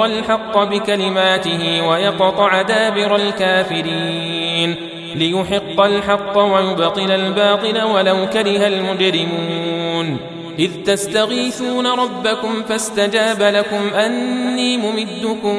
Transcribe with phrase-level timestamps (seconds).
[0.00, 4.76] الحق بكلماته ويقطع دابر الكافرين
[5.14, 15.56] ليحق الحق ويبطل الباطل ولو كره المجرمون إذ تستغيثون ربكم فاستجاب لكم أني ممدكم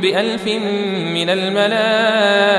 [0.00, 0.46] بألف
[1.14, 2.54] من الملائكة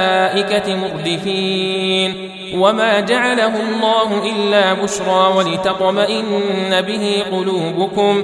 [0.75, 8.23] مردفين وما جعله الله إلا بشرى ولتطمئن به قلوبكم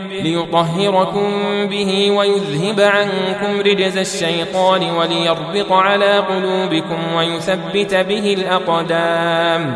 [0.23, 1.31] ليطهركم
[1.69, 9.75] به ويذهب عنكم رجز الشيطان وليربط على قلوبكم ويثبت به الأقدام.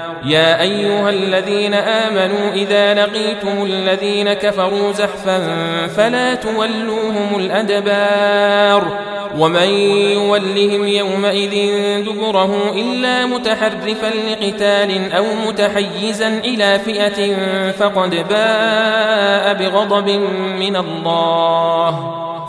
[0.25, 5.39] يا أيها الذين آمنوا إذا لقيتم الذين كفروا زحفا
[5.87, 8.99] فلا تولوهم الأدبار
[9.37, 9.69] ومن
[10.13, 11.55] يولهم يومئذ
[12.05, 17.35] دبره إلا متحرفا لقتال أو متحيزا إلى فئة
[17.71, 20.09] فقد باء بغضب
[20.59, 22.30] من الله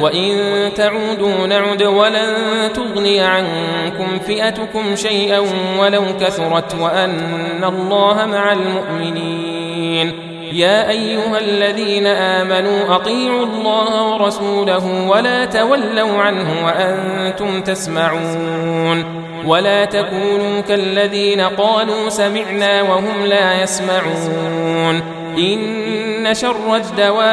[0.00, 0.38] وإن
[0.76, 2.34] تعودوا نعد ولن
[2.74, 5.38] تغني عنكم فئتكم شيئا
[5.78, 10.12] ولو كثرت وأن الله مع المؤمنين
[10.52, 19.04] يا أيها الذين آمنوا أطيعوا الله ورسوله ولا تولوا عنه وأنتم تسمعون
[19.46, 27.24] ولا تكونوا كالذين قالوا سمعنا وهم لا يسمعون إن شر الدواب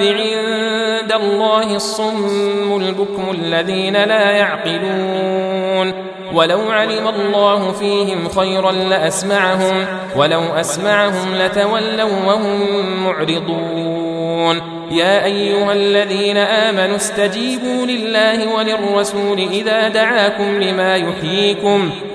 [0.00, 6.10] عند الله الصم البكم الذين لا يعقلون.
[6.34, 9.86] ولو علم الله فيهم خيرا لأسمعهم
[10.16, 14.80] ولو أسمعهم لتولوا وهم معرضون.
[14.90, 21.90] يا أيها الذين آمنوا استجيبوا لله وللرسول إذا دعاكم لما يحييكم.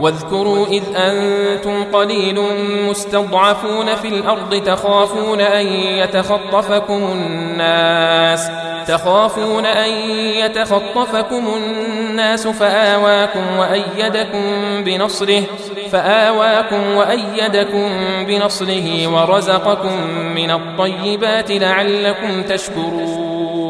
[0.00, 2.40] واذكروا إذ أنتم قليل
[2.88, 8.50] مستضعفون في الأرض تخافون أن يتخطفكم الناس
[8.86, 9.90] تخافون أن
[10.20, 14.44] يتخطفكم الناس فآواكم وأيدكم
[14.84, 15.42] بنصره
[15.92, 17.88] فآواكم وأيدكم
[18.26, 23.35] بنصره ورزقكم من الطيبات لعلكم تشكرون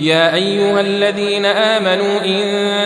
[0.00, 2.42] يا أيها الذين آمنوا إن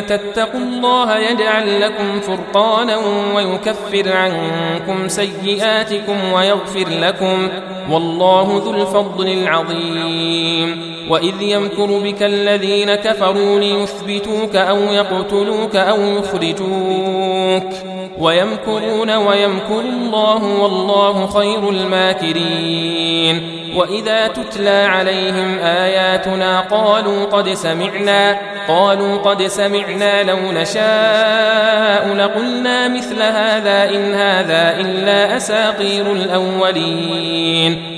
[0.06, 2.96] تتقوا الله يجعل لكم فرقانا
[3.34, 7.48] ويكفر عنكم سيئاتكم ويغفر لكم
[7.90, 10.98] والله ذو الفضل العظيم.
[11.10, 17.97] وإذ يمكر بك الذين كفروا ليثبتوك أو يقتلوك أو يخرجوك.
[18.20, 23.58] ويمكرون ويمكر الله والله خير الماكرين.
[23.76, 28.38] وإذا تتلى عليهم آياتنا قالوا قد سمعنا
[28.68, 37.97] قالوا قد سمعنا لو نشاء لقلنا مثل هذا إن هذا إلا أساطير الأولين.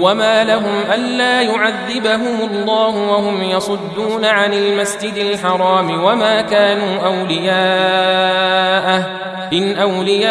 [0.00, 9.06] وما لهم ألا يعذبهم الله وهم يصدون عن المسجد الحرام وما كانوا أولياءه
[9.52, 10.28] إن أولياؤه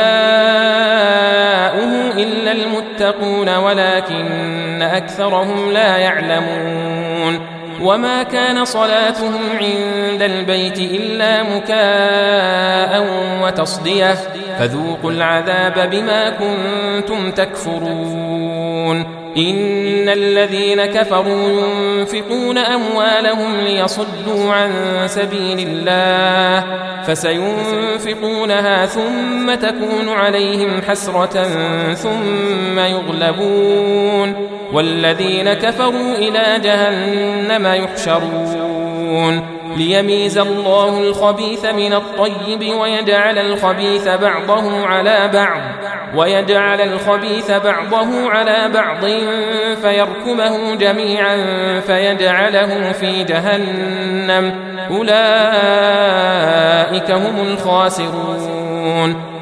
[2.17, 7.39] إلا المتقون ولكن أكثرهم لا يعلمون
[7.81, 13.05] وما كان صلاتهم عند البيت إلا مكاء
[13.43, 14.15] وتصدية
[14.59, 24.71] فذوقوا العذاب بما كنتم تكفرون إن الذين كفروا ينفقون أموالهم ليصدوا عن
[25.07, 26.63] سبيل الله
[27.03, 31.43] فسينفقونها ثم تكون عليهم حسرة
[31.93, 44.85] ثم يغلبون والذين كفروا إلى جهنم يحشرون ليميز الله الخبيث من الطيب ويجعل الخبيث بعضه
[44.85, 45.61] على بعض
[46.17, 49.05] ويجعل الخبيث بعضه على بعض
[49.81, 51.37] فيركمه جميعا
[51.79, 54.53] فيجعله في جهنم.
[54.91, 55.11] أولئك
[57.11, 59.36] هم الخاسرون.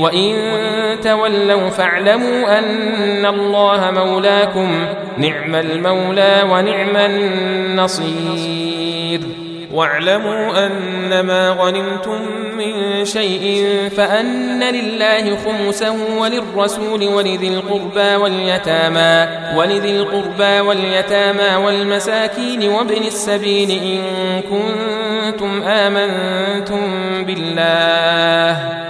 [0.00, 0.34] وإن
[1.04, 4.86] تولوا فاعلموا أن الله مولاكم
[5.18, 8.40] نعم المولى ونعم النصير.
[9.72, 12.18] واعلموا أن ما غنمتم
[12.58, 13.66] من شيء
[13.96, 24.02] فأن لله خمسه وللرسول ولذي القربى واليتامى ولذي القربى واليتامى والمساكين وابن السبيل إن
[24.42, 26.80] كنتم آمنتم
[27.24, 28.89] بالله.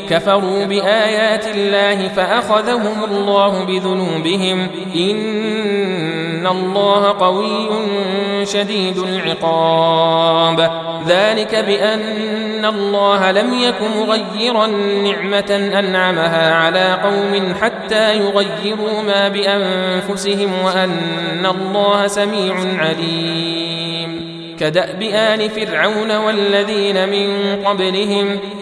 [0.11, 4.67] كفروا بآيات الله فأخذهم الله بذنوبهم.
[4.95, 7.69] إن الله قوي
[8.45, 10.71] شديد العقاب.
[11.07, 14.67] ذلك بأن الله لم يك مغيرا
[15.03, 24.31] نعمة أنعمها على قوم حتى يغيروا ما بأنفسهم وأن الله سميع عليم.
[24.59, 28.39] كدأب آل فرعون والذين من قبلهم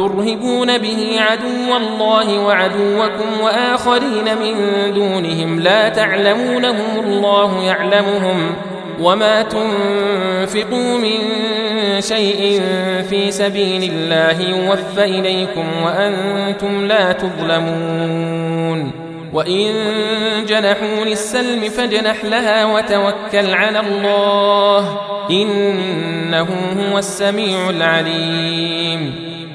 [0.00, 4.54] ترهبون به عدو الله وعدوكم وآخرين من
[4.94, 8.54] دونهم لا تعلمونهم الله يعلمهم
[9.00, 11.18] وما تنفقوا من
[12.00, 12.62] شيء
[13.10, 18.92] في سبيل الله يوفى إليكم وأنتم لا تظلمون
[19.32, 19.72] وإن
[20.48, 26.48] جنحوا للسلم فاجنح لها وتوكل على الله إنه
[26.92, 29.29] هو السميع العليم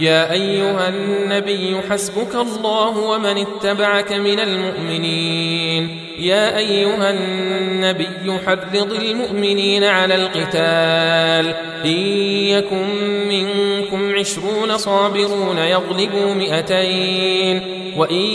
[0.00, 5.98] يا أيها النبي حسبك الله ومن اتبعك من المؤمنين.
[6.18, 11.54] يا أيها النبي حرض المؤمنين على القتال.
[11.84, 11.98] إن
[12.46, 12.86] يكن
[13.28, 17.78] منكم عشرون صابرون يغلبوا مئتين.
[17.96, 18.26] وإن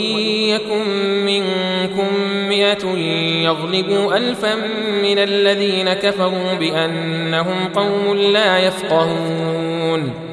[0.49, 0.89] يكن
[1.25, 2.07] منكم
[2.49, 2.97] مئة
[3.43, 4.55] يغلبوا ألفا
[5.03, 10.32] من الذين كفروا بأنهم قوم لا يفقهون.